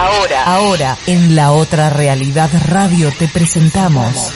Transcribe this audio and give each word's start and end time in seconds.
Ahora, 0.00 0.44
ahora, 0.44 0.96
en 1.06 1.36
la 1.36 1.52
otra 1.52 1.90
realidad 1.90 2.48
radio 2.68 3.12
te 3.18 3.28
presentamos 3.28 4.32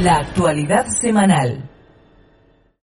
la 0.00 0.16
actualidad 0.16 0.86
semanal. 1.00 1.70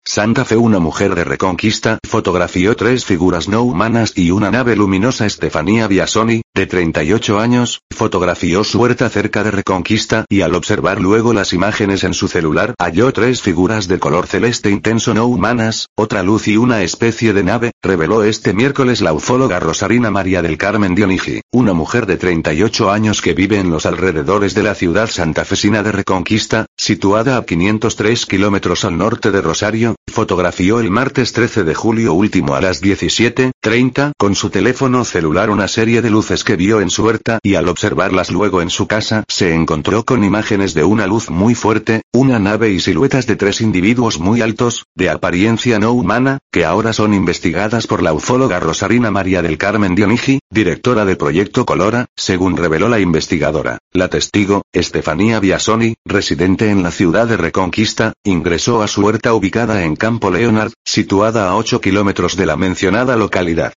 Santa 0.04 0.44
Fe, 0.44 0.56
una 0.56 0.78
mujer 0.78 1.16
de 1.16 1.24
reconquista, 1.24 1.98
fotografió 2.08 2.76
tres 2.76 3.04
figuras 3.04 3.48
no 3.48 3.62
humanas 3.62 4.12
y 4.14 4.30
una 4.30 4.52
nave 4.52 4.76
luminosa. 4.76 5.26
Estefanía 5.26 5.88
Biasoni, 5.88 6.42
de 6.56 6.66
38 6.66 7.38
años, 7.38 7.82
fotografió 7.90 8.64
su 8.64 8.80
huerta 8.80 9.10
cerca 9.10 9.44
de 9.44 9.50
Reconquista 9.50 10.24
y 10.28 10.40
al 10.40 10.54
observar 10.54 11.00
luego 11.02 11.34
las 11.34 11.52
imágenes 11.52 12.02
en 12.02 12.14
su 12.14 12.28
celular, 12.28 12.74
halló 12.78 13.12
tres 13.12 13.42
figuras 13.42 13.88
de 13.88 13.98
color 13.98 14.26
celeste 14.26 14.70
intenso 14.70 15.12
no 15.12 15.26
humanas, 15.26 15.88
otra 15.94 16.22
luz 16.22 16.48
y 16.48 16.56
una 16.56 16.82
especie 16.82 17.34
de 17.34 17.44
nave, 17.44 17.72
reveló 17.82 18.24
este 18.24 18.54
miércoles 18.54 19.02
la 19.02 19.12
ufóloga 19.12 19.60
Rosarina 19.60 20.10
María 20.10 20.40
del 20.40 20.56
Carmen 20.56 20.94
Dionigi, 20.94 21.42
una 21.52 21.74
mujer 21.74 22.06
de 22.06 22.16
38 22.16 22.90
años 22.90 23.20
que 23.20 23.34
vive 23.34 23.60
en 23.60 23.70
los 23.70 23.84
alrededores 23.84 24.54
de 24.54 24.62
la 24.62 24.74
ciudad 24.74 25.10
santafesina 25.10 25.82
de 25.82 25.92
Reconquista, 25.92 26.64
situada 26.74 27.36
a 27.36 27.44
503 27.44 28.24
kilómetros 28.24 28.86
al 28.86 28.96
norte 28.96 29.30
de 29.30 29.42
Rosario, 29.42 29.94
fotografió 30.10 30.80
el 30.80 30.90
martes 30.90 31.34
13 31.34 31.64
de 31.64 31.74
julio 31.74 32.14
último 32.14 32.54
a 32.54 32.62
las 32.62 32.82
17.30 32.82 34.12
con 34.16 34.34
su 34.34 34.48
teléfono 34.48 35.04
celular 35.04 35.50
una 35.50 35.68
serie 35.68 36.00
de 36.00 36.08
luces 36.08 36.45
que 36.46 36.56
vio 36.56 36.80
en 36.80 36.90
su 36.90 37.04
huerta 37.04 37.40
y 37.42 37.56
al 37.56 37.68
observarlas 37.68 38.30
luego 38.30 38.62
en 38.62 38.70
su 38.70 38.86
casa 38.86 39.24
se 39.26 39.52
encontró 39.52 40.04
con 40.04 40.22
imágenes 40.22 40.74
de 40.74 40.84
una 40.84 41.08
luz 41.08 41.28
muy 41.28 41.56
fuerte, 41.56 42.02
una 42.12 42.38
nave 42.38 42.70
y 42.70 42.78
siluetas 42.78 43.26
de 43.26 43.34
tres 43.34 43.60
individuos 43.60 44.20
muy 44.20 44.42
altos, 44.42 44.86
de 44.94 45.10
apariencia 45.10 45.80
no 45.80 45.90
humana, 45.90 46.38
que 46.52 46.64
ahora 46.64 46.92
son 46.92 47.14
investigadas 47.14 47.88
por 47.88 48.00
la 48.00 48.12
ufóloga 48.12 48.60
Rosarina 48.60 49.10
María 49.10 49.42
del 49.42 49.58
Carmen 49.58 49.96
Dionigi, 49.96 50.38
directora 50.48 51.04
del 51.04 51.16
proyecto 51.16 51.66
Colora, 51.66 52.06
según 52.14 52.56
reveló 52.56 52.88
la 52.88 53.00
investigadora. 53.00 53.78
La 53.92 54.08
testigo, 54.08 54.62
Estefanía 54.72 55.40
Biasoni, 55.40 55.96
residente 56.04 56.70
en 56.70 56.84
la 56.84 56.92
ciudad 56.92 57.26
de 57.26 57.36
Reconquista, 57.36 58.12
ingresó 58.22 58.82
a 58.82 58.86
su 58.86 59.02
huerta 59.02 59.34
ubicada 59.34 59.82
en 59.82 59.96
Campo 59.96 60.30
Leonard, 60.30 60.72
situada 60.84 61.48
a 61.48 61.56
8 61.56 61.80
kilómetros 61.80 62.36
de 62.36 62.46
la 62.46 62.56
mencionada 62.56 63.16
localidad. 63.16 63.72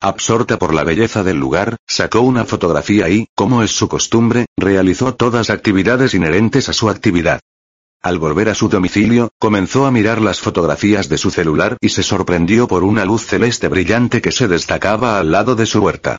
Absorta 0.00 0.58
por 0.58 0.74
la 0.74 0.84
belleza 0.84 1.22
del 1.22 1.38
lugar, 1.38 1.76
sacó 1.86 2.20
una 2.20 2.44
fotografía 2.44 3.08
y, 3.08 3.28
como 3.34 3.62
es 3.62 3.70
su 3.70 3.88
costumbre, 3.88 4.46
realizó 4.56 5.14
todas 5.14 5.50
actividades 5.50 6.14
inherentes 6.14 6.68
a 6.68 6.72
su 6.72 6.90
actividad. 6.90 7.40
Al 8.02 8.18
volver 8.18 8.50
a 8.50 8.54
su 8.54 8.68
domicilio, 8.68 9.30
comenzó 9.38 9.86
a 9.86 9.90
mirar 9.90 10.20
las 10.20 10.40
fotografías 10.40 11.08
de 11.08 11.16
su 11.16 11.30
celular 11.30 11.78
y 11.80 11.88
se 11.88 12.02
sorprendió 12.02 12.68
por 12.68 12.84
una 12.84 13.06
luz 13.06 13.24
celeste 13.24 13.68
brillante 13.68 14.20
que 14.20 14.30
se 14.30 14.46
destacaba 14.46 15.18
al 15.18 15.32
lado 15.32 15.54
de 15.54 15.64
su 15.64 15.80
huerta. 15.80 16.18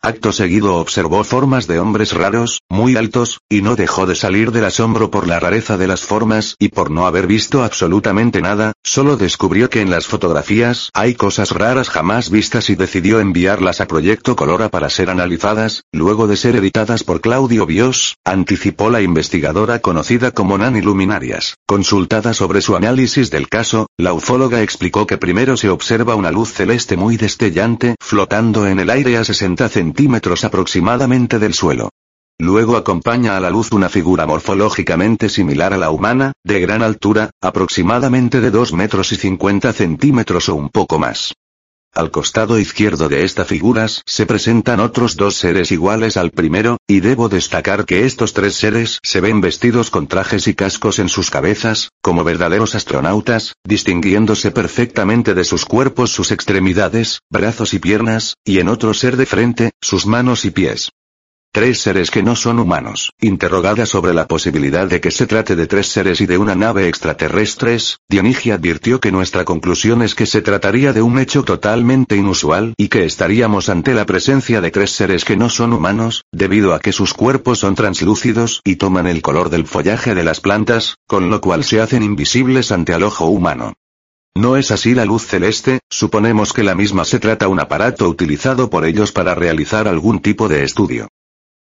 Acto 0.00 0.30
seguido 0.30 0.76
observó 0.76 1.24
formas 1.24 1.66
de 1.66 1.80
hombres 1.80 2.12
raros, 2.12 2.62
muy 2.68 2.96
altos, 2.96 3.40
y 3.48 3.62
no 3.62 3.74
dejó 3.74 4.06
de 4.06 4.14
salir 4.14 4.52
del 4.52 4.66
asombro 4.66 5.10
por 5.10 5.26
la 5.26 5.40
rareza 5.40 5.76
de 5.76 5.88
las 5.88 6.02
formas 6.02 6.54
y 6.60 6.68
por 6.68 6.92
no 6.92 7.08
haber 7.08 7.26
visto 7.26 7.64
absolutamente 7.64 8.40
nada, 8.40 8.74
solo 8.84 9.16
descubrió 9.16 9.68
que 9.70 9.80
en 9.80 9.90
las 9.90 10.06
fotografías 10.06 10.90
hay 10.94 11.16
cosas 11.16 11.50
raras 11.50 11.90
jamás 11.90 12.30
vistas 12.30 12.70
y 12.70 12.76
decidió 12.76 13.18
enviarlas 13.18 13.80
a 13.80 13.88
Proyecto 13.88 14.36
Colora 14.36 14.68
para 14.68 14.88
ser 14.88 15.10
analizadas, 15.10 15.82
luego 15.90 16.28
de 16.28 16.36
ser 16.36 16.54
editadas 16.54 17.02
por 17.02 17.20
Claudio 17.20 17.66
Bios, 17.66 18.18
anticipó 18.24 18.90
la 18.90 19.02
investigadora 19.02 19.80
conocida 19.80 20.30
como 20.30 20.56
Nani 20.58 20.80
Luminarias. 20.80 21.56
Consultada 21.66 22.34
sobre 22.34 22.60
su 22.60 22.76
análisis 22.76 23.32
del 23.32 23.48
caso, 23.48 23.88
la 23.96 24.12
ufóloga 24.12 24.62
explicó 24.62 25.08
que 25.08 25.18
primero 25.18 25.56
se 25.56 25.70
observa 25.70 26.14
una 26.14 26.30
luz 26.30 26.52
celeste 26.52 26.96
muy 26.96 27.16
destellante 27.16 27.96
flotando 27.98 28.68
en 28.68 28.78
el 28.78 28.90
aire 28.90 29.16
a 29.16 29.24
60 29.24 29.68
centímetros 29.68 29.87
centímetros 29.88 30.44
aproximadamente 30.44 31.38
del 31.38 31.54
suelo. 31.54 31.88
Luego 32.38 32.76
acompaña 32.76 33.38
a 33.38 33.40
la 33.40 33.48
luz 33.48 33.72
una 33.72 33.88
figura 33.88 34.26
morfológicamente 34.26 35.30
similar 35.30 35.72
a 35.72 35.78
la 35.78 35.90
humana, 35.90 36.34
de 36.44 36.60
gran 36.60 36.82
altura, 36.82 37.30
aproximadamente 37.40 38.42
de 38.42 38.50
2 38.50 38.74
metros 38.74 39.12
y 39.12 39.16
50 39.16 39.72
centímetros 39.72 40.50
o 40.50 40.56
un 40.56 40.68
poco 40.68 40.98
más. 40.98 41.32
Al 41.94 42.10
costado 42.10 42.58
izquierdo 42.58 43.08
de 43.08 43.24
estas 43.24 43.48
figuras 43.48 44.02
se 44.06 44.26
presentan 44.26 44.78
otros 44.78 45.16
dos 45.16 45.34
seres 45.34 45.72
iguales 45.72 46.16
al 46.16 46.30
primero, 46.30 46.76
y 46.86 47.00
debo 47.00 47.28
destacar 47.28 47.86
que 47.86 48.04
estos 48.04 48.34
tres 48.34 48.54
seres 48.54 49.00
se 49.02 49.20
ven 49.20 49.40
vestidos 49.40 49.90
con 49.90 50.06
trajes 50.06 50.46
y 50.46 50.54
cascos 50.54 50.98
en 50.98 51.08
sus 51.08 51.30
cabezas, 51.30 51.88
como 52.02 52.24
verdaderos 52.24 52.74
astronautas, 52.74 53.54
distinguiéndose 53.64 54.50
perfectamente 54.50 55.34
de 55.34 55.44
sus 55.44 55.64
cuerpos 55.64 56.10
sus 56.10 56.30
extremidades, 56.30 57.20
brazos 57.30 57.74
y 57.74 57.78
piernas, 57.78 58.34
y 58.44 58.60
en 58.60 58.68
otro 58.68 58.94
ser 58.94 59.16
de 59.16 59.26
frente, 59.26 59.70
sus 59.80 60.06
manos 60.06 60.44
y 60.44 60.50
pies. 60.50 60.90
Tres 61.58 61.80
seres 61.80 62.12
que 62.12 62.22
no 62.22 62.36
son 62.36 62.60
humanos. 62.60 63.12
Interrogada 63.20 63.84
sobre 63.84 64.14
la 64.14 64.28
posibilidad 64.28 64.86
de 64.86 65.00
que 65.00 65.10
se 65.10 65.26
trate 65.26 65.56
de 65.56 65.66
tres 65.66 65.88
seres 65.88 66.20
y 66.20 66.26
de 66.26 66.38
una 66.38 66.54
nave 66.54 66.86
extraterrestres, 66.86 67.98
Dionigi 68.08 68.52
advirtió 68.52 69.00
que 69.00 69.10
nuestra 69.10 69.44
conclusión 69.44 70.02
es 70.02 70.14
que 70.14 70.26
se 70.26 70.40
trataría 70.40 70.92
de 70.92 71.02
un 71.02 71.18
hecho 71.18 71.42
totalmente 71.42 72.14
inusual 72.14 72.74
y 72.76 72.86
que 72.86 73.04
estaríamos 73.04 73.70
ante 73.70 73.92
la 73.92 74.06
presencia 74.06 74.60
de 74.60 74.70
tres 74.70 74.92
seres 74.92 75.24
que 75.24 75.36
no 75.36 75.48
son 75.48 75.72
humanos, 75.72 76.26
debido 76.30 76.74
a 76.74 76.78
que 76.78 76.92
sus 76.92 77.12
cuerpos 77.12 77.58
son 77.58 77.74
translúcidos 77.74 78.60
y 78.62 78.76
toman 78.76 79.08
el 79.08 79.20
color 79.20 79.50
del 79.50 79.66
follaje 79.66 80.14
de 80.14 80.22
las 80.22 80.40
plantas, 80.40 80.94
con 81.08 81.28
lo 81.28 81.40
cual 81.40 81.64
se 81.64 81.80
hacen 81.80 82.04
invisibles 82.04 82.70
ante 82.70 82.92
el 82.92 83.02
ojo 83.02 83.26
humano. 83.26 83.72
No 84.36 84.56
es 84.56 84.70
así 84.70 84.94
la 84.94 85.04
luz 85.04 85.26
celeste, 85.26 85.80
suponemos 85.90 86.52
que 86.52 86.62
la 86.62 86.76
misma 86.76 87.04
se 87.04 87.18
trata 87.18 87.48
un 87.48 87.58
aparato 87.58 88.08
utilizado 88.08 88.70
por 88.70 88.84
ellos 88.84 89.10
para 89.10 89.34
realizar 89.34 89.88
algún 89.88 90.20
tipo 90.20 90.48
de 90.48 90.62
estudio 90.62 91.08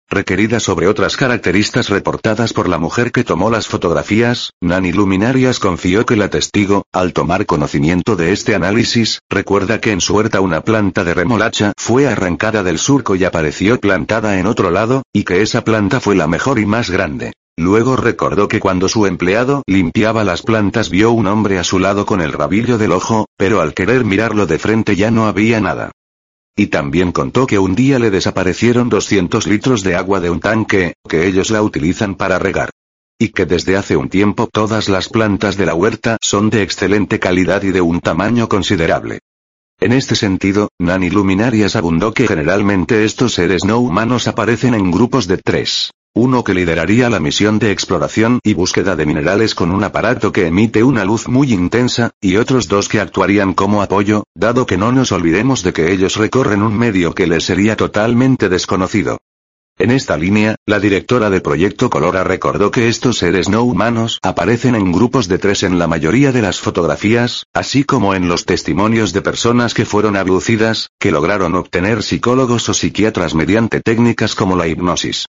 requerida 0.10 0.60
sobre 0.60 0.88
otras 0.88 1.18
características 1.18 1.90
reportadas 1.90 2.54
por 2.54 2.70
la 2.70 2.78
mujer 2.78 3.12
que 3.12 3.24
tomó 3.24 3.50
las 3.50 3.68
fotografías, 3.68 4.52
Nani 4.62 4.92
Luminarias 4.92 5.60
confió 5.60 6.06
que 6.06 6.16
la 6.16 6.30
testigo, 6.30 6.84
al 6.94 7.14
tomar 7.14 7.46
conocimiento 7.46 8.16
de 8.16 8.32
este 8.32 8.56
análisis, 8.56 9.20
recuerda 9.30 9.82
que 9.82 9.92
en 9.92 10.02
su 10.02 10.16
huerta 10.16 10.42
una 10.42 10.62
planta 10.62 11.04
de 11.04 11.14
remolacha 11.14 11.74
fue 11.78 12.08
arrancada 12.08 12.64
del 12.64 12.80
surco 12.80 13.16
y 13.16 13.24
apareció 13.24 13.80
plantada 13.80 14.40
en 14.40 14.48
otro 14.48 14.72
lado, 14.72 15.04
y 15.14 15.24
que 15.24 15.42
esa 15.42 15.64
planta 15.64 16.00
fue 16.00 16.16
la 16.16 16.28
mejor 16.28 16.60
y 16.60 16.66
más 16.66 16.90
grande. 16.90 17.34
Luego 17.60 17.96
recordó 17.96 18.48
que 18.48 18.60
cuando 18.60 18.88
su 18.88 19.08
empleado 19.08 19.64
limpiaba 19.66 20.24
las 20.24 20.44
plantas 20.44 20.92
vio 20.92 21.12
un 21.12 21.26
hombre 21.26 21.58
a 21.58 21.64
su 21.64 21.80
lado 21.80 22.06
con 22.06 22.22
el 22.22 22.32
rabillo 22.32 22.78
del 22.78 22.92
ojo, 22.92 23.26
pero 23.36 23.62
al 23.62 23.74
querer 23.74 24.06
mirarlo 24.06 24.46
de 24.46 24.60
frente 24.60 24.96
ya 24.96 25.10
no 25.10 25.26
había 25.26 25.60
nada. 25.60 25.92
Y 26.60 26.68
también 26.68 27.12
contó 27.12 27.46
que 27.46 27.60
un 27.60 27.76
día 27.76 28.00
le 28.00 28.10
desaparecieron 28.10 28.90
200 28.90 29.46
litros 29.46 29.84
de 29.84 29.96
agua 29.96 30.20
de 30.20 30.32
un 30.32 30.40
tanque, 30.40 30.96
que 31.08 31.28
ellos 31.28 31.52
la 31.52 31.62
utilizan 31.62 32.16
para 32.16 32.40
regar. 32.40 32.72
Y 33.20 33.30
que 33.30 33.46
desde 33.46 33.78
hace 33.78 33.96
un 33.96 34.10
tiempo 34.10 34.50
todas 34.52 34.90
las 34.90 35.08
plantas 35.08 35.56
de 35.56 35.68
la 35.68 35.76
huerta 35.76 36.18
son 36.20 36.50
de 36.50 36.64
excelente 36.64 37.20
calidad 37.20 37.62
y 37.62 37.72
de 37.72 37.82
un 37.82 38.02
tamaño 38.02 38.50
considerable. 38.50 39.20
En 39.80 39.94
este 39.94 40.16
sentido, 40.16 40.70
Nani 40.80 41.12
Luminarias 41.12 41.76
abundó 41.76 42.12
que 42.12 42.28
generalmente 42.28 43.06
estos 43.06 43.36
seres 43.36 43.64
no 43.64 43.78
humanos 43.78 44.28
aparecen 44.28 44.74
en 44.74 44.90
grupos 44.90 45.28
de 45.28 45.38
tres. 45.38 45.92
Uno 46.14 46.44
que 46.44 46.54
lideraría 46.54 47.10
la 47.10 47.20
misión 47.20 47.60
de 47.60 47.72
exploración 47.72 48.40
y 48.44 48.54
búsqueda 48.54 48.96
de 48.96 49.06
minerales 49.06 49.54
con 49.54 49.72
un 49.72 49.84
aparato 49.84 50.32
que 50.32 50.48
emite 50.48 50.84
una 50.84 51.06
luz 51.06 51.28
muy 51.28 51.54
intensa, 51.54 52.12
y 52.20 52.38
otros 52.38 52.68
dos 52.68 52.90
que 52.90 53.00
actuarían 53.00 53.54
como 53.54 53.82
apoyo, 53.82 54.24
dado 54.34 54.66
que 54.66 54.78
no 54.78 54.92
nos 54.92 55.12
olvidemos 55.12 55.62
de 55.64 55.74
que 55.74 55.92
ellos 55.92 56.16
recorren 56.16 56.64
un 56.64 56.76
medio 56.76 57.14
que 57.14 57.28
les 57.28 57.44
sería 57.44 57.76
totalmente 57.76 58.50
desconocido. 58.50 59.20
En 59.80 59.92
esta 59.92 60.18
línea, 60.18 60.56
la 60.66 60.80
directora 60.80 61.30
del 61.30 61.44
proyecto 61.44 61.92
Colora 61.92 62.24
recordó 62.24 62.72
que 62.72 62.88
estos 62.88 63.20
seres 63.20 63.48
no 63.48 63.62
humanos 63.62 64.18
aparecen 64.24 64.74
en 64.74 64.92
grupos 64.92 65.28
de 65.28 65.38
tres 65.38 65.62
en 65.62 65.78
la 65.78 65.86
mayoría 65.86 66.32
de 66.32 66.42
las 66.42 66.60
fotografías, 66.60 67.46
así 67.54 67.84
como 67.84 68.16
en 68.16 68.28
los 68.28 68.46
testimonios 68.46 69.14
de 69.14 69.22
personas 69.22 69.76
que 69.76 69.86
fueron 69.86 70.16
abducidas, 70.16 70.90
que 71.00 71.12
lograron 71.12 71.54
obtener 71.54 72.02
psicólogos 72.02 72.68
o 72.70 72.74
psiquiatras 72.74 73.36
mediante 73.36 73.80
técnicas 73.82 74.34
como 74.34 74.56
la 74.56 74.68
hipnosis. 74.68 75.28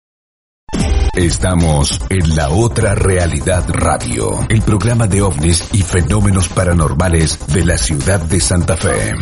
Estamos 1.17 1.99
en 2.11 2.35
la 2.35 2.51
otra 2.51 2.93
realidad 2.93 3.65
radio, 3.69 4.37
el 4.49 4.61
programa 4.61 5.07
de 5.07 5.23
ovnis 5.23 5.67
y 5.73 5.81
fenómenos 5.81 6.47
paranormales 6.47 7.39
de 7.47 7.65
la 7.65 7.75
ciudad 7.79 8.19
de 8.19 8.39
Santa 8.39 8.77
Fe. 8.77 9.15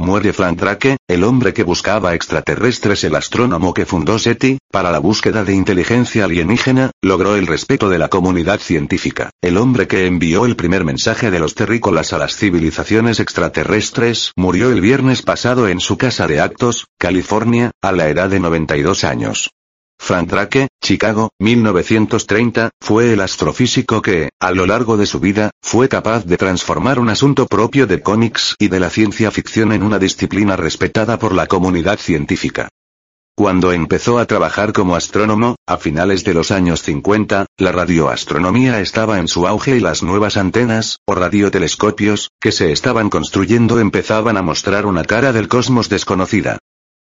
Muere 0.00 0.32
Frank 0.32 0.58
Drake, 0.58 0.96
el 1.08 1.22
hombre 1.22 1.54
que 1.54 1.62
buscaba 1.62 2.14
extraterrestres, 2.14 3.04
el 3.04 3.14
astrónomo 3.14 3.72
que 3.72 3.86
fundó 3.86 4.18
SETI, 4.18 4.58
para 4.72 4.90
la 4.90 4.98
búsqueda 4.98 5.44
de 5.44 5.54
inteligencia 5.54 6.24
alienígena, 6.24 6.90
logró 7.00 7.36
el 7.36 7.46
respeto 7.46 7.88
de 7.88 8.00
la 8.00 8.08
comunidad 8.08 8.58
científica. 8.58 9.30
El 9.40 9.58
hombre 9.58 9.86
que 9.86 10.06
envió 10.06 10.44
el 10.44 10.56
primer 10.56 10.84
mensaje 10.84 11.30
de 11.30 11.38
los 11.38 11.54
terrícolas 11.54 12.12
a 12.12 12.18
las 12.18 12.34
civilizaciones 12.34 13.20
extraterrestres, 13.20 14.32
murió 14.36 14.72
el 14.72 14.80
viernes 14.80 15.22
pasado 15.22 15.68
en 15.68 15.78
su 15.78 15.96
casa 15.96 16.26
de 16.26 16.40
Actos, 16.40 16.86
California, 16.98 17.70
a 17.80 17.92
la 17.92 18.08
edad 18.08 18.28
de 18.28 18.40
92 18.40 19.04
años. 19.04 19.52
Frank 20.04 20.30
Drake, 20.30 20.66
Chicago, 20.82 21.30
1930, 21.38 22.70
fue 22.80 23.12
el 23.12 23.20
astrofísico 23.20 24.02
que, 24.02 24.30
a 24.40 24.50
lo 24.50 24.66
largo 24.66 24.96
de 24.96 25.06
su 25.06 25.20
vida, 25.20 25.52
fue 25.62 25.88
capaz 25.88 26.26
de 26.26 26.36
transformar 26.36 26.98
un 26.98 27.08
asunto 27.08 27.46
propio 27.46 27.86
de 27.86 28.02
cómics 28.02 28.56
y 28.58 28.66
de 28.66 28.80
la 28.80 28.90
ciencia 28.90 29.30
ficción 29.30 29.70
en 29.70 29.84
una 29.84 30.00
disciplina 30.00 30.56
respetada 30.56 31.20
por 31.20 31.32
la 31.32 31.46
comunidad 31.46 32.00
científica. 32.00 32.68
Cuando 33.36 33.70
empezó 33.70 34.18
a 34.18 34.26
trabajar 34.26 34.72
como 34.72 34.96
astrónomo, 34.96 35.54
a 35.68 35.76
finales 35.76 36.24
de 36.24 36.34
los 36.34 36.50
años 36.50 36.82
50, 36.82 37.46
la 37.56 37.70
radioastronomía 37.70 38.80
estaba 38.80 39.20
en 39.20 39.28
su 39.28 39.46
auge 39.46 39.76
y 39.76 39.80
las 39.80 40.02
nuevas 40.02 40.36
antenas, 40.36 40.98
o 41.06 41.14
radiotelescopios, 41.14 42.30
que 42.40 42.50
se 42.50 42.72
estaban 42.72 43.08
construyendo 43.08 43.78
empezaban 43.78 44.36
a 44.36 44.42
mostrar 44.42 44.84
una 44.84 45.04
cara 45.04 45.32
del 45.32 45.46
cosmos 45.46 45.88
desconocida. 45.88 46.58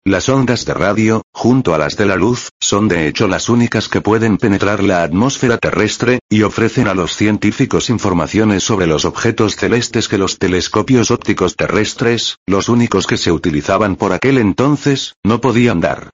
Las 0.06 0.28
ondas 0.28 0.66
de 0.66 0.74
radio, 0.74 1.22
junto 1.32 1.74
a 1.74 1.78
las 1.78 1.96
de 1.96 2.06
la 2.06 2.18
luz, 2.18 2.50
son 2.60 2.90
de 2.90 3.08
hecho 3.08 3.30
las 3.30 3.48
únicas 3.48 3.88
que 3.88 4.02
pueden 4.02 4.38
penetrar 4.38 4.84
la 4.84 5.02
atmósfera 5.02 5.58
terrestre, 5.58 6.20
y 6.30 6.42
ofrecen 6.42 6.90
a 6.90 6.94
los 6.94 7.16
científicos 7.16 7.90
informaciones 7.90 8.64
sobre 8.66 8.86
los 8.86 9.06
objetos 9.06 9.56
celestes 9.56 10.10
que 10.10 10.18
los 10.18 10.40
telescopios 10.40 11.10
ópticos 11.10 11.56
terrestres, 11.56 12.36
los 12.46 12.68
únicos 12.68 13.08
que 13.08 13.16
se 13.16 13.32
utilizaban 13.32 13.96
por 13.96 14.12
aquel 14.12 14.40
entonces, 14.40 15.14
no 15.24 15.40
podían 15.40 15.80
dar. 15.80 16.10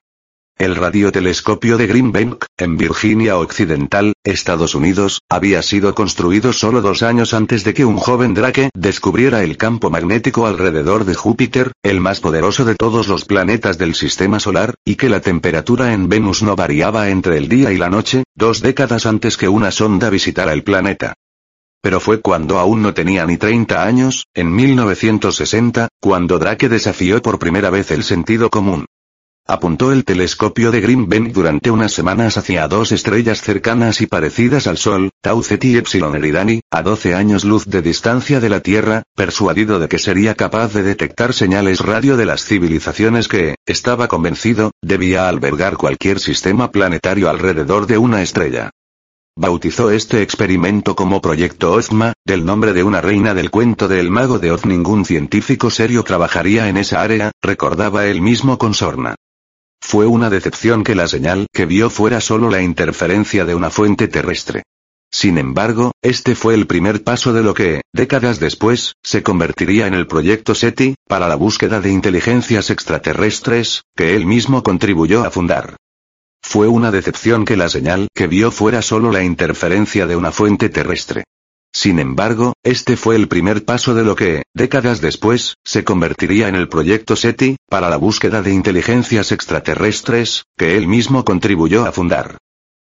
El 0.60 0.76
radiotelescopio 0.76 1.78
de 1.78 1.86
Green 1.86 2.12
Bank, 2.12 2.44
en 2.58 2.76
Virginia 2.76 3.38
Occidental, 3.38 4.12
Estados 4.22 4.74
Unidos, 4.74 5.22
había 5.30 5.62
sido 5.62 5.94
construido 5.94 6.52
solo 6.52 6.82
dos 6.82 7.02
años 7.02 7.32
antes 7.32 7.64
de 7.64 7.72
que 7.72 7.86
un 7.86 7.96
joven 7.96 8.34
Drake 8.34 8.68
descubriera 8.74 9.42
el 9.42 9.56
campo 9.56 9.88
magnético 9.88 10.46
alrededor 10.46 11.06
de 11.06 11.14
Júpiter, 11.14 11.72
el 11.82 12.00
más 12.00 12.20
poderoso 12.20 12.66
de 12.66 12.74
todos 12.74 13.08
los 13.08 13.24
planetas 13.24 13.78
del 13.78 13.94
sistema 13.94 14.38
solar, 14.38 14.74
y 14.84 14.96
que 14.96 15.08
la 15.08 15.22
temperatura 15.22 15.94
en 15.94 16.10
Venus 16.10 16.42
no 16.42 16.56
variaba 16.56 17.08
entre 17.08 17.38
el 17.38 17.48
día 17.48 17.72
y 17.72 17.78
la 17.78 17.88
noche, 17.88 18.24
dos 18.34 18.60
décadas 18.60 19.06
antes 19.06 19.38
que 19.38 19.48
una 19.48 19.70
sonda 19.70 20.10
visitara 20.10 20.52
el 20.52 20.62
planeta. 20.62 21.14
Pero 21.80 22.00
fue 22.00 22.20
cuando 22.20 22.58
aún 22.58 22.82
no 22.82 22.92
tenía 22.92 23.24
ni 23.24 23.38
30 23.38 23.82
años, 23.82 24.26
en 24.34 24.54
1960, 24.54 25.88
cuando 26.02 26.38
Drake 26.38 26.68
desafió 26.68 27.22
por 27.22 27.38
primera 27.38 27.70
vez 27.70 27.90
el 27.92 28.04
sentido 28.04 28.50
común. 28.50 28.84
Apuntó 29.50 29.90
el 29.90 30.04
telescopio 30.04 30.70
de 30.70 30.80
Green 30.80 31.08
Bank 31.08 31.32
durante 31.32 31.72
unas 31.72 31.92
semanas 31.92 32.38
hacia 32.38 32.68
dos 32.68 32.92
estrellas 32.92 33.42
cercanas 33.42 34.00
y 34.00 34.06
parecidas 34.06 34.68
al 34.68 34.78
Sol, 34.78 35.10
Tau 35.22 35.42
Ceti 35.42 35.72
y 35.72 35.76
Epsilon 35.76 36.14
Eridani, 36.14 36.60
a 36.70 36.82
12 36.82 37.16
años 37.16 37.44
luz 37.44 37.66
de 37.66 37.82
distancia 37.82 38.38
de 38.38 38.48
la 38.48 38.60
Tierra, 38.60 39.02
persuadido 39.16 39.80
de 39.80 39.88
que 39.88 39.98
sería 39.98 40.36
capaz 40.36 40.72
de 40.72 40.84
detectar 40.84 41.32
señales 41.32 41.80
radio 41.80 42.16
de 42.16 42.26
las 42.26 42.44
civilizaciones 42.44 43.26
que, 43.26 43.56
estaba 43.66 44.06
convencido, 44.06 44.70
debía 44.82 45.28
albergar 45.28 45.76
cualquier 45.76 46.20
sistema 46.20 46.70
planetario 46.70 47.28
alrededor 47.28 47.88
de 47.88 47.98
una 47.98 48.22
estrella. 48.22 48.70
Bautizó 49.36 49.90
este 49.90 50.22
experimento 50.22 50.94
como 50.94 51.20
Proyecto 51.20 51.72
Ozma, 51.72 52.12
del 52.24 52.44
nombre 52.44 52.72
de 52.72 52.84
una 52.84 53.00
reina 53.00 53.34
del 53.34 53.50
cuento 53.50 53.88
del 53.88 54.12
mago 54.12 54.38
de 54.38 54.52
Oz. 54.52 54.64
Ningún 54.64 55.04
científico 55.04 55.70
serio 55.70 56.04
trabajaría 56.04 56.68
en 56.68 56.76
esa 56.76 57.02
área, 57.02 57.32
recordaba 57.42 58.06
él 58.06 58.20
mismo 58.20 58.56
con 58.56 58.74
sorna. 58.74 59.16
Fue 59.80 60.06
una 60.06 60.30
decepción 60.30 60.84
que 60.84 60.94
la 60.94 61.08
señal 61.08 61.46
que 61.52 61.66
vio 61.66 61.90
fuera 61.90 62.20
solo 62.20 62.48
la 62.48 62.62
interferencia 62.62 63.44
de 63.44 63.54
una 63.54 63.70
fuente 63.70 64.06
terrestre. 64.06 64.62
Sin 65.10 65.36
embargo, 65.38 65.92
este 66.02 66.36
fue 66.36 66.54
el 66.54 66.68
primer 66.68 67.02
paso 67.02 67.32
de 67.32 67.42
lo 67.42 67.54
que, 67.54 67.80
décadas 67.92 68.38
después, 68.38 68.94
se 69.02 69.24
convertiría 69.24 69.88
en 69.88 69.94
el 69.94 70.06
proyecto 70.06 70.54
SETI, 70.54 70.94
para 71.08 71.26
la 71.26 71.34
búsqueda 71.34 71.80
de 71.80 71.90
inteligencias 71.90 72.70
extraterrestres, 72.70 73.82
que 73.96 74.14
él 74.14 74.26
mismo 74.26 74.62
contribuyó 74.62 75.24
a 75.24 75.30
fundar. 75.30 75.76
Fue 76.40 76.68
una 76.68 76.92
decepción 76.92 77.44
que 77.44 77.56
la 77.56 77.68
señal 77.68 78.06
que 78.14 78.28
vio 78.28 78.52
fuera 78.52 78.82
solo 78.82 79.10
la 79.10 79.24
interferencia 79.24 80.06
de 80.06 80.14
una 80.14 80.30
fuente 80.30 80.68
terrestre. 80.68 81.24
Sin 81.72 81.98
embargo, 81.98 82.54
este 82.64 82.96
fue 82.96 83.16
el 83.16 83.28
primer 83.28 83.64
paso 83.64 83.94
de 83.94 84.04
lo 84.04 84.16
que, 84.16 84.42
décadas 84.54 85.00
después, 85.00 85.54
se 85.64 85.84
convertiría 85.84 86.48
en 86.48 86.56
el 86.56 86.68
proyecto 86.68 87.16
SETI, 87.16 87.56
para 87.68 87.88
la 87.88 87.96
búsqueda 87.96 88.42
de 88.42 88.52
inteligencias 88.52 89.32
extraterrestres, 89.32 90.44
que 90.56 90.76
él 90.76 90.88
mismo 90.88 91.24
contribuyó 91.24 91.86
a 91.86 91.92
fundar. 91.92 92.38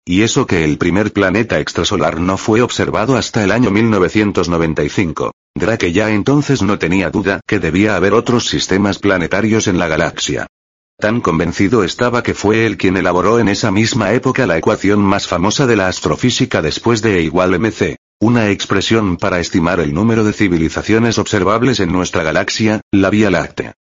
Y 0.05 0.23
eso 0.23 0.47
que 0.47 0.65
el 0.65 0.79
primer 0.79 1.13
planeta 1.13 1.61
extrasolar 1.61 2.19
no 2.19 2.37
fue 2.37 2.61
observado 2.63 3.17
hasta 3.17 3.45
el 3.45 3.53
año 3.53 3.71
1995. 3.71 5.33
Drake 5.55 5.93
ya 5.93 6.11
entonces 6.11 6.63
no 6.63 6.79
tenía 6.79 7.11
duda 7.11 7.41
que 7.47 7.61
debía 7.61 7.95
haber 7.95 8.15
otros 8.15 8.49
sistemas 8.49 8.99
planetarios 8.99 9.69
en 9.69 9.79
la 9.79 9.87
galaxia. 9.87 10.49
Tan 10.99 11.21
convencido 11.21 11.85
estaba 11.85 12.23
que 12.23 12.35
fue 12.35 12.67
él 12.67 12.79
quien 12.79 12.97
elaboró 12.97 13.39
en 13.39 13.49
esa 13.49 13.71
misma 13.71 14.13
época 14.13 14.47
la 14.47 14.57
ecuación 14.57 15.01
más 15.01 15.27
famosa 15.27 15.67
de 15.67 15.77
la 15.77 15.89
astrofísica 15.89 16.63
después 16.63 17.03
de 17.03 17.19
E 17.19 17.23
igual 17.23 17.59
mc. 17.61 17.97
Una 18.23 18.51
expresión 18.51 19.17
para 19.17 19.41
estimar 19.41 19.81
el 19.81 19.93
número 19.93 20.23
de 20.23 20.33
civilizaciones 20.33 21.19
observables 21.19 21.81
en 21.81 21.91
nuestra 21.91 22.23
galaxia, 22.23 22.81
la 22.93 23.11
Vía 23.11 23.33
Láctea. 23.33 23.75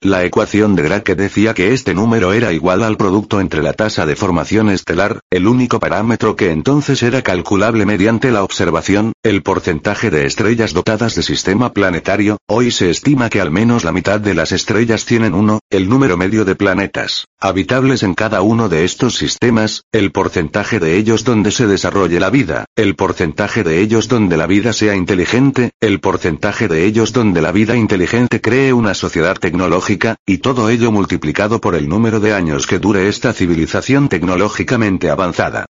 La 0.00 0.24
ecuación 0.24 0.76
de 0.76 0.84
Drake 0.84 1.16
decía 1.16 1.54
que 1.54 1.74
este 1.74 1.92
número 1.92 2.32
era 2.32 2.52
igual 2.52 2.84
al 2.84 2.96
producto 2.96 3.40
entre 3.40 3.64
la 3.64 3.72
tasa 3.72 4.06
de 4.06 4.14
formación 4.14 4.70
estelar, 4.70 5.18
el 5.28 5.48
único 5.48 5.80
parámetro 5.80 6.36
que 6.36 6.52
entonces 6.52 7.02
era 7.02 7.22
calculable 7.22 7.84
mediante 7.84 8.30
la 8.30 8.44
observación, 8.44 9.12
el 9.24 9.42
porcentaje 9.42 10.10
de 10.10 10.24
estrellas 10.24 10.72
dotadas 10.72 11.16
de 11.16 11.24
sistema 11.24 11.72
planetario, 11.72 12.38
hoy 12.46 12.70
se 12.70 12.90
estima 12.90 13.28
que 13.28 13.40
al 13.40 13.50
menos 13.50 13.82
la 13.82 13.90
mitad 13.90 14.20
de 14.20 14.34
las 14.34 14.52
estrellas 14.52 15.04
tienen 15.04 15.34
uno, 15.34 15.58
el 15.68 15.88
número 15.88 16.16
medio 16.16 16.44
de 16.44 16.54
planetas, 16.54 17.26
habitables 17.40 18.04
en 18.04 18.14
cada 18.14 18.40
uno 18.40 18.68
de 18.68 18.84
estos 18.84 19.16
sistemas, 19.16 19.82
el 19.90 20.12
porcentaje 20.12 20.78
de 20.78 20.96
ellos 20.96 21.24
donde 21.24 21.50
se 21.50 21.66
desarrolle 21.66 22.20
la 22.20 22.30
vida, 22.30 22.66
el 22.76 22.94
porcentaje 22.94 23.64
de 23.64 23.80
ellos 23.80 24.06
donde 24.06 24.36
la 24.36 24.46
vida 24.46 24.72
sea 24.72 24.94
inteligente, 24.94 25.72
el 25.80 25.98
porcentaje 25.98 26.68
de 26.68 26.84
ellos 26.84 27.12
donde 27.12 27.42
la 27.42 27.50
vida 27.50 27.74
inteligente 27.74 28.40
cree 28.40 28.72
una 28.72 28.94
sociedad 28.94 29.36
tecnológica 29.36 29.87
y 30.26 30.38
todo 30.38 30.68
ello 30.68 30.92
multiplicado 30.92 31.60
por 31.60 31.74
el 31.74 31.88
número 31.88 32.20
de 32.20 32.34
años 32.34 32.66
que 32.66 32.78
dure 32.78 33.08
esta 33.08 33.32
civilización 33.32 34.08
tecnológicamente 34.08 35.08
avanzada. 35.08 35.64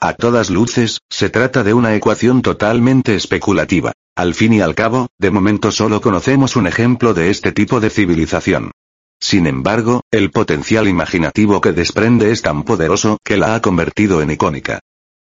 A 0.00 0.14
todas 0.14 0.50
luces, 0.50 1.00
se 1.08 1.30
trata 1.30 1.62
de 1.62 1.72
una 1.72 1.94
ecuación 1.94 2.42
totalmente 2.42 3.14
especulativa. 3.14 3.92
Al 4.16 4.34
fin 4.34 4.52
y 4.52 4.60
al 4.60 4.74
cabo, 4.74 5.08
de 5.16 5.30
momento 5.30 5.70
solo 5.70 6.00
conocemos 6.00 6.56
un 6.56 6.66
ejemplo 6.66 7.14
de 7.14 7.30
este 7.30 7.52
tipo 7.52 7.78
de 7.78 7.90
civilización. 7.90 8.72
Sin 9.20 9.46
embargo, 9.46 10.00
el 10.10 10.32
potencial 10.32 10.88
imaginativo 10.88 11.60
que 11.60 11.70
desprende 11.72 12.32
es 12.32 12.42
tan 12.42 12.64
poderoso 12.64 13.18
que 13.24 13.36
la 13.36 13.54
ha 13.54 13.62
convertido 13.62 14.20
en 14.22 14.32
icónica. 14.32 14.80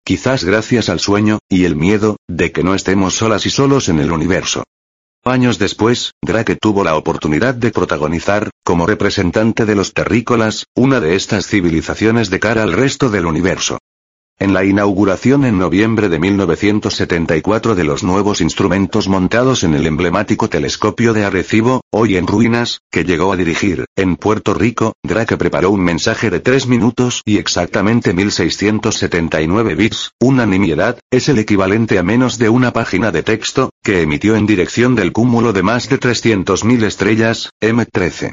Quizás 0.04 0.44
gracias 0.44 0.90
al 0.90 1.00
sueño, 1.00 1.38
y 1.48 1.64
el 1.64 1.74
miedo, 1.74 2.18
de 2.28 2.52
que 2.52 2.62
no 2.62 2.74
estemos 2.74 3.14
solas 3.14 3.46
y 3.46 3.50
solos 3.50 3.88
en 3.88 3.98
el 3.98 4.12
universo. 4.12 4.64
Años 5.26 5.58
después, 5.58 6.12
Drake 6.22 6.54
tuvo 6.54 6.84
la 6.84 6.94
oportunidad 6.94 7.52
de 7.52 7.72
protagonizar, 7.72 8.50
como 8.64 8.86
representante 8.86 9.66
de 9.66 9.74
los 9.74 9.92
terrícolas, 9.92 10.66
una 10.76 11.00
de 11.00 11.16
estas 11.16 11.48
civilizaciones 11.48 12.30
de 12.30 12.38
cara 12.38 12.62
al 12.62 12.72
resto 12.72 13.10
del 13.10 13.26
universo. 13.26 13.78
En 14.38 14.52
la 14.52 14.66
inauguración 14.66 15.46
en 15.46 15.58
noviembre 15.58 16.10
de 16.10 16.18
1974 16.18 17.74
de 17.74 17.84
los 17.84 18.02
nuevos 18.02 18.42
instrumentos 18.42 19.08
montados 19.08 19.64
en 19.64 19.72
el 19.72 19.86
emblemático 19.86 20.50
telescopio 20.50 21.14
de 21.14 21.24
Arecibo, 21.24 21.80
hoy 21.90 22.18
en 22.18 22.26
ruinas, 22.26 22.82
que 22.90 23.04
llegó 23.04 23.32
a 23.32 23.36
dirigir, 23.36 23.86
en 23.96 24.16
Puerto 24.16 24.52
Rico, 24.52 24.92
Drake 25.02 25.38
preparó 25.38 25.70
un 25.70 25.82
mensaje 25.82 26.28
de 26.28 26.40
tres 26.40 26.66
minutos 26.66 27.22
y 27.24 27.38
exactamente 27.38 28.12
1679 28.12 29.74
bits, 29.74 30.10
una 30.20 30.44
nimiedad, 30.44 30.98
es 31.10 31.30
el 31.30 31.38
equivalente 31.38 31.98
a 31.98 32.02
menos 32.02 32.36
de 32.36 32.50
una 32.50 32.74
página 32.74 33.10
de 33.12 33.22
texto, 33.22 33.70
que 33.82 34.02
emitió 34.02 34.36
en 34.36 34.44
dirección 34.44 34.94
del 34.94 35.12
cúmulo 35.12 35.54
de 35.54 35.62
más 35.62 35.88
de 35.88 35.98
300.000 35.98 36.82
estrellas, 36.84 37.52
M13. 37.62 38.32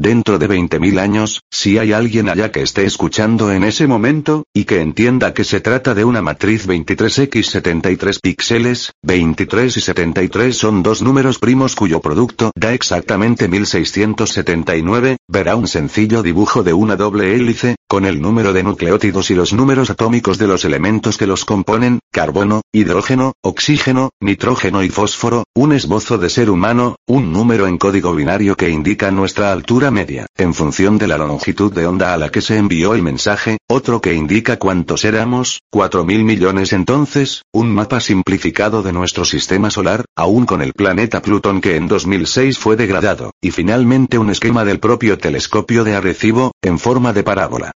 Dentro 0.00 0.38
de 0.38 0.48
20.000 0.48 1.00
años, 1.00 1.40
si 1.50 1.76
hay 1.76 1.92
alguien 1.92 2.28
allá 2.28 2.52
que 2.52 2.62
esté 2.62 2.84
escuchando 2.84 3.50
en 3.50 3.64
ese 3.64 3.88
momento, 3.88 4.44
y 4.54 4.64
que 4.64 4.80
entienda 4.80 5.34
que 5.34 5.42
se 5.42 5.60
trata 5.60 5.92
de 5.92 6.04
una 6.04 6.22
matriz 6.22 6.68
23x73 6.68 8.20
píxeles, 8.22 8.92
23 9.02 9.76
y 9.76 9.80
73 9.80 10.56
son 10.56 10.84
dos 10.84 11.02
números 11.02 11.40
primos 11.40 11.74
cuyo 11.74 12.00
producto 12.00 12.52
da 12.54 12.74
exactamente 12.74 13.48
1679, 13.48 15.16
verá 15.26 15.56
un 15.56 15.66
sencillo 15.66 16.22
dibujo 16.22 16.62
de 16.62 16.74
una 16.74 16.94
doble 16.94 17.34
hélice, 17.34 17.74
con 17.88 18.04
el 18.04 18.22
número 18.22 18.52
de 18.52 18.62
nucleótidos 18.62 19.32
y 19.32 19.34
los 19.34 19.52
números 19.52 19.90
atómicos 19.90 20.38
de 20.38 20.46
los 20.46 20.64
elementos 20.64 21.18
que 21.18 21.26
los 21.26 21.44
componen, 21.44 21.98
carbono, 22.12 22.60
hidrógeno, 22.70 23.32
oxígeno, 23.42 24.10
nitrógeno 24.20 24.84
y 24.84 24.90
fósforo, 24.90 25.42
un 25.56 25.72
esbozo 25.72 26.18
de 26.18 26.30
ser 26.30 26.50
humano, 26.50 26.94
un 27.08 27.32
número 27.32 27.66
en 27.66 27.78
código 27.78 28.14
binario 28.14 28.54
que 28.54 28.70
indica 28.70 29.10
nuestra 29.10 29.50
altura 29.50 29.87
media, 29.90 30.26
en 30.36 30.54
función 30.54 30.98
de 30.98 31.06
la 31.06 31.18
longitud 31.18 31.72
de 31.72 31.86
onda 31.86 32.14
a 32.14 32.16
la 32.16 32.30
que 32.30 32.40
se 32.40 32.56
envió 32.56 32.94
el 32.94 33.02
mensaje, 33.02 33.58
otro 33.68 34.00
que 34.00 34.14
indica 34.14 34.58
cuántos 34.58 35.04
éramos, 35.04 35.60
4.000 35.72 36.24
millones 36.24 36.72
entonces, 36.72 37.42
un 37.52 37.74
mapa 37.74 38.00
simplificado 38.00 38.82
de 38.82 38.92
nuestro 38.92 39.24
sistema 39.24 39.70
solar, 39.70 40.04
aún 40.16 40.46
con 40.46 40.62
el 40.62 40.72
planeta 40.72 41.22
Plutón 41.22 41.60
que 41.60 41.76
en 41.76 41.88
2006 41.88 42.58
fue 42.58 42.76
degradado, 42.76 43.32
y 43.40 43.50
finalmente 43.50 44.18
un 44.18 44.30
esquema 44.30 44.64
del 44.64 44.80
propio 44.80 45.18
telescopio 45.18 45.84
de 45.84 45.94
Arecibo, 45.96 46.52
en 46.62 46.78
forma 46.78 47.12
de 47.12 47.22
parábola. 47.22 47.72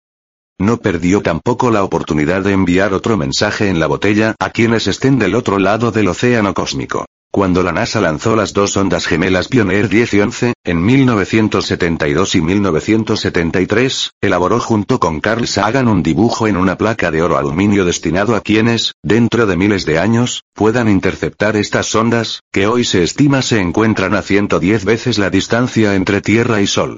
No 0.59 0.77
perdió 0.77 1.21
tampoco 1.21 1.71
la 1.71 1.83
oportunidad 1.83 2.43
de 2.43 2.51
enviar 2.51 2.93
otro 2.93 3.15
mensaje 3.15 3.69
en 3.69 3.79
la 3.79 3.87
botella 3.87 4.35
a 4.39 4.49
quienes 4.49 4.87
estén 4.87 5.17
del 5.17 5.35
otro 5.35 5.57
lado 5.57 5.91
del 5.91 6.09
océano 6.09 6.53
cósmico. 6.53 7.05
Cuando 7.31 7.61
la 7.61 7.71
NASA 7.71 8.01
lanzó 8.01 8.35
las 8.35 8.53
dos 8.53 8.75
ondas 8.75 9.05
gemelas 9.05 9.47
Pioneer 9.49 9.87
10 9.87 10.13
y 10.15 10.19
11, 10.19 10.53
en 10.63 10.83
1972 10.83 12.33
y 12.33 12.41
1973, 12.41 14.13
elaboró 14.19 14.59
junto 14.59 14.99
con 14.99 15.19
Carl 15.19 15.47
Sagan 15.47 15.87
un 15.87 16.01
dibujo 16.01 16.47
en 16.47 16.57
una 16.57 16.75
placa 16.75 17.11
de 17.11 17.21
oro 17.21 17.37
aluminio 17.37 17.85
destinado 17.85 18.35
a 18.35 18.41
quienes, 18.41 18.95
dentro 19.03 19.45
de 19.45 19.55
miles 19.57 19.85
de 19.85 19.99
años, 19.99 20.43
puedan 20.55 20.89
interceptar 20.89 21.55
estas 21.55 21.93
ondas, 21.93 22.41
que 22.51 22.65
hoy 22.65 22.83
se 22.83 23.03
estima 23.03 23.43
se 23.43 23.59
encuentran 23.59 24.15
a 24.15 24.23
110 24.23 24.83
veces 24.83 25.19
la 25.19 25.29
distancia 25.29 25.93
entre 25.93 26.21
Tierra 26.21 26.61
y 26.61 26.67
Sol. 26.67 26.97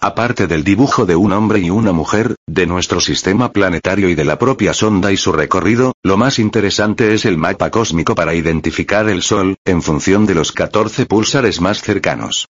Aparte 0.00 0.46
del 0.46 0.62
dibujo 0.62 1.06
de 1.06 1.16
un 1.16 1.32
hombre 1.32 1.58
y 1.58 1.70
una 1.70 1.92
mujer, 1.92 2.36
de 2.46 2.66
nuestro 2.66 3.00
sistema 3.00 3.52
planetario 3.52 4.08
y 4.08 4.14
de 4.14 4.24
la 4.24 4.38
propia 4.38 4.72
sonda 4.72 5.10
y 5.10 5.16
su 5.16 5.32
recorrido, 5.32 5.92
lo 6.04 6.16
más 6.16 6.38
interesante 6.38 7.14
es 7.14 7.24
el 7.24 7.36
mapa 7.36 7.70
cósmico 7.70 8.14
para 8.14 8.32
identificar 8.32 9.08
el 9.08 9.22
Sol, 9.22 9.56
en 9.64 9.82
función 9.82 10.24
de 10.24 10.36
los 10.36 10.52
14 10.52 11.06
púlsares 11.06 11.60
más 11.60 11.82
cercanos. 11.82 12.46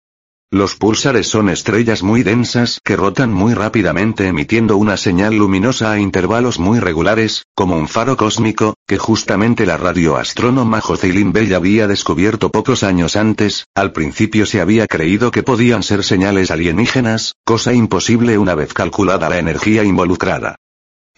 Los 0.55 0.77
púlsares 0.77 1.29
son 1.29 1.49
estrellas 1.49 2.03
muy 2.03 2.23
densas 2.23 2.79
que 2.85 2.95
rotan 2.95 3.33
muy 3.33 3.55
rápidamente 3.55 4.27
emitiendo 4.27 4.77
una 4.77 4.99
señal 4.99 5.35
luminosa 5.35 5.93
a 5.93 5.99
intervalos 5.99 6.59
muy 6.59 6.79
regulares, 6.79 7.47
como 7.55 7.79
un 7.79 7.89
faro 7.89 8.19
cósmico, 8.19 8.75
que 8.87 8.99
justamente 8.99 9.65
la 9.65 9.79
radioastrónoma 9.79 10.83
Jocelyn 10.83 11.33
Bell 11.33 11.55
había 11.55 11.89
descubierto 11.89 12.51
pocos 12.51 12.83
años 12.83 13.17
antes, 13.17 13.65
al 13.75 13.93
principio 13.93 14.45
se 14.45 14.61
había 14.61 14.87
creído 14.87 15.31
que 15.31 15.43
podían 15.43 15.83
ser 15.83 16.05
señales 16.05 16.51
alienígenas, 16.51 17.35
cosa 17.47 17.73
imposible 17.73 18.37
una 18.37 18.55
vez 18.55 18.75
calculada 18.75 19.31
la 19.31 19.39
energía 19.39 19.85
involucrada. 19.85 20.57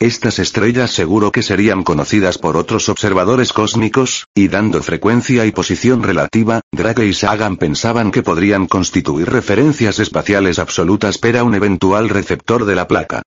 Estas 0.05 0.39
estrellas 0.39 0.91
seguro 0.91 1.33
que 1.33 1.43
serían 1.43 1.83
conocidas 1.83 2.37
por 2.37 2.59
otros 2.59 2.89
observadores 2.89 3.53
cósmicos, 3.53 4.27
y 4.35 4.49
dando 4.49 4.83
frecuencia 4.83 5.47
y 5.47 5.53
posición 5.53 6.03
relativa, 6.03 6.61
Drake 6.73 7.07
y 7.07 7.15
Sagan 7.15 7.57
pensaban 7.57 8.11
que 8.11 8.23
podrían 8.23 8.67
constituir 8.67 9.31
referencias 9.31 10.01
espaciales 10.01 10.59
absolutas 10.59 11.17
para 11.17 11.43
un 11.43 11.55
eventual 11.55 12.11
receptor 12.11 12.67
de 12.67 12.75
la 12.75 12.87
placa. 12.87 13.23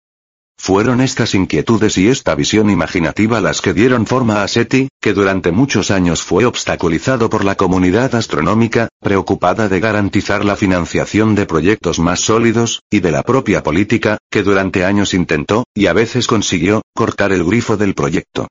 Fueron 0.58 1.02
estas 1.02 1.34
inquietudes 1.36 1.98
y 1.98 2.10
esta 2.10 2.36
visión 2.36 2.70
imaginativa 2.70 3.40
las 3.40 3.62
que 3.62 3.74
dieron 3.74 4.06
forma 4.06 4.44
a 4.44 4.48
SETI, 4.48 4.90
que 5.00 5.14
durante 5.14 5.52
muchos 5.52 5.92
años 5.92 6.24
fue 6.24 6.46
obstaculizado 6.46 7.30
por 7.30 7.46
la 7.46 7.56
comunidad 7.56 8.16
astronómica, 8.16 8.90
preocupada 9.00 9.70
de 9.70 9.80
garantizar 9.80 10.44
la 10.44 10.56
financiación 10.56 11.36
de 11.36 11.46
proyectos 11.46 12.00
más 12.00 12.20
sólidos, 12.20 12.82
y 12.90 13.00
de 13.00 13.12
la 13.12 13.24
propia 13.24 13.64
política, 13.64 14.18
que 14.30 14.44
durante 14.44 14.84
años 14.84 15.14
intentó, 15.14 15.64
y 15.74 15.86
a 15.86 15.94
veces 15.94 16.28
consiguió, 16.28 16.82
cortar 16.94 17.32
el 17.32 17.46
grifo 17.46 17.78
del 17.78 17.94
proyecto. 17.94 18.48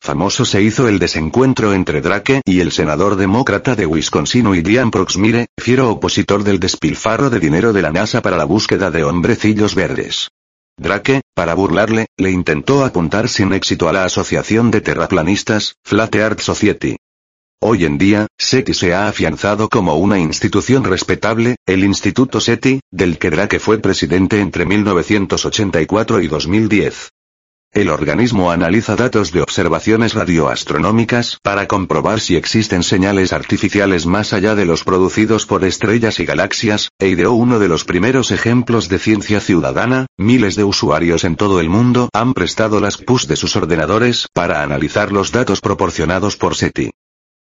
Famoso 0.00 0.44
se 0.44 0.62
hizo 0.62 0.86
el 0.86 1.00
desencuentro 1.00 1.72
entre 1.72 2.00
Drake 2.00 2.42
y 2.44 2.60
el 2.60 2.70
senador 2.70 3.16
demócrata 3.16 3.74
de 3.74 3.84
Wisconsin 3.84 4.46
William 4.46 4.92
Proxmire, 4.92 5.48
fiero 5.58 5.90
opositor 5.90 6.44
del 6.44 6.60
despilfarro 6.60 7.30
de 7.30 7.40
dinero 7.40 7.72
de 7.72 7.82
la 7.82 7.90
NASA 7.90 8.22
para 8.22 8.36
la 8.36 8.44
búsqueda 8.44 8.92
de 8.92 9.02
hombrecillos 9.02 9.74
verdes. 9.74 10.28
Drake, 10.78 11.22
para 11.34 11.54
burlarle, 11.54 12.06
le 12.16 12.30
intentó 12.30 12.84
apuntar 12.84 13.28
sin 13.28 13.52
éxito 13.52 13.88
a 13.88 13.92
la 13.92 14.04
Asociación 14.04 14.70
de 14.70 14.80
Terraplanistas, 14.80 15.74
Flat 15.82 16.14
Earth 16.14 16.38
Society. 16.40 16.96
Hoy 17.60 17.84
en 17.84 17.98
día, 17.98 18.28
SETI 18.38 18.72
se 18.74 18.94
ha 18.94 19.08
afianzado 19.08 19.68
como 19.68 19.96
una 19.96 20.20
institución 20.20 20.84
respetable, 20.84 21.56
el 21.66 21.82
Instituto 21.82 22.40
SETI, 22.40 22.78
del 22.92 23.18
que 23.18 23.30
Drake 23.30 23.58
fue 23.58 23.78
presidente 23.78 24.40
entre 24.40 24.66
1984 24.66 26.20
y 26.20 26.28
2010. 26.28 27.10
El 27.72 27.90
organismo 27.90 28.50
analiza 28.50 28.96
datos 28.96 29.30
de 29.30 29.42
observaciones 29.42 30.14
radioastronómicas 30.14 31.38
para 31.42 31.68
comprobar 31.68 32.18
si 32.18 32.34
existen 32.34 32.82
señales 32.82 33.34
artificiales 33.34 34.06
más 34.06 34.32
allá 34.32 34.54
de 34.54 34.64
los 34.64 34.84
producidos 34.84 35.44
por 35.44 35.64
estrellas 35.64 36.18
y 36.18 36.24
galaxias, 36.24 36.88
e 36.98 37.08
ideó 37.08 37.32
uno 37.32 37.58
de 37.58 37.68
los 37.68 37.84
primeros 37.84 38.30
ejemplos 38.30 38.88
de 38.88 38.98
ciencia 38.98 39.40
ciudadana, 39.40 40.06
miles 40.16 40.56
de 40.56 40.64
usuarios 40.64 41.24
en 41.24 41.36
todo 41.36 41.60
el 41.60 41.68
mundo 41.68 42.08
han 42.14 42.32
prestado 42.32 42.80
las 42.80 42.96
PUS 42.96 43.28
de 43.28 43.36
sus 43.36 43.54
ordenadores 43.54 44.28
para 44.32 44.62
analizar 44.62 45.12
los 45.12 45.30
datos 45.30 45.60
proporcionados 45.60 46.36
por 46.36 46.56
SETI. 46.56 46.90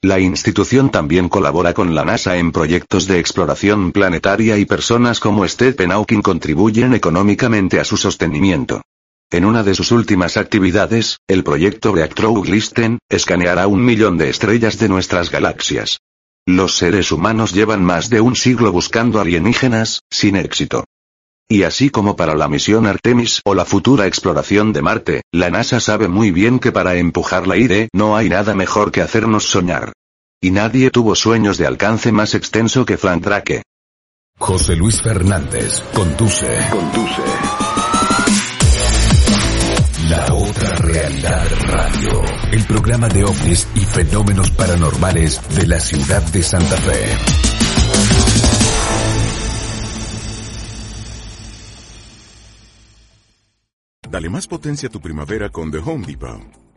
La 0.03 0.19
institución 0.19 0.91
también 0.91 1.29
colabora 1.29 1.75
con 1.75 1.95
la 1.95 2.05
NASA 2.05 2.37
en 2.37 2.53
proyectos 2.53 3.07
de 3.07 3.19
exploración 3.19 3.93
planetaria 3.93 4.59
y 4.59 4.65
personas 4.65 5.21
como 5.21 5.47
Stephen 5.47 5.91
Hawking 5.91 6.23
contribuyen 6.23 6.95
económicamente 6.95 7.81
a 7.81 7.85
su 7.85 7.97
sostenimiento. 7.97 8.83
En 9.31 9.45
una 9.45 9.63
de 9.63 9.75
sus 9.75 9.93
últimas 9.93 10.39
actividades, 10.39 11.19
el 11.29 11.45
proyecto 11.45 11.95
Listen, 12.45 12.99
escaneará 13.11 13.67
un 13.67 13.85
millón 13.85 14.17
de 14.17 14.31
estrellas 14.31 14.79
de 14.79 14.89
nuestras 14.89 15.31
galaxias. 15.31 15.99
Los 16.47 16.79
seres 16.79 17.13
humanos 17.13 17.53
llevan 17.53 17.85
más 17.85 18.09
de 18.09 18.23
un 18.23 18.35
siglo 18.35 18.73
buscando 18.73 19.21
alienígenas, 19.21 20.01
sin 20.11 20.35
éxito. 20.35 20.85
Y 21.47 21.65
así 21.65 21.91
como 21.91 22.17
para 22.17 22.35
la 22.35 22.49
misión 22.49 22.87
Artemis 22.87 23.43
o 23.45 23.55
la 23.55 23.67
futura 23.67 24.07
exploración 24.07 24.73
de 24.73 24.81
Marte, 24.81 25.23
la 25.31 25.51
NASA 25.51 25.79
sabe 25.79 26.09
muy 26.09 26.31
bien 26.31 26.59
que 26.59 26.73
para 26.73 26.97
empujar 26.97 27.47
la 27.47 27.59
idea 27.59 27.89
no 27.93 28.17
hay 28.17 28.31
nada 28.31 28.55
mejor 28.55 28.93
que 28.93 29.03
hacernos 29.03 29.45
soñar. 29.45 29.93
Y 30.41 30.53
nadie 30.53 30.91
tuvo 30.91 31.15
sueños 31.15 31.59
de 31.59 31.67
alcance 31.67 32.13
más 32.13 32.35
extenso 32.35 32.87
que 32.87 32.97
Frank 32.97 33.25
Drake. 33.25 33.63
José 34.39 34.75
Luis 34.77 35.03
Fernández 35.03 35.83
conduce. 35.93 36.47
Conduce. 36.71 37.88
La 40.09 40.33
otra 40.33 40.75
realidad 40.77 41.47
radio. 41.67 42.23
El 42.51 42.65
programa 42.65 43.09
de 43.09 43.25
ovnis 43.25 43.69
y 43.75 43.81
fenómenos 43.81 44.51
paranormales 44.53 45.39
de 45.55 45.67
la 45.67 45.79
ciudad 45.79 46.23
de 46.33 46.43
Santa 46.43 46.77
Fe. 46.79 47.05
Dale 54.11 54.31
más 54.31 54.47
potencia 54.47 54.89
a 54.89 54.91
tu 54.91 55.01
primavera 55.01 55.51
con 55.51 55.71
The 55.71 55.79
Home 55.79 56.07
Depot. 56.07 56.68